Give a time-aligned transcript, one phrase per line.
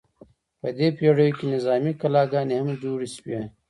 [0.59, 3.41] په دې پیړیو کې نظامي کلاګانې هم جوړې شوې.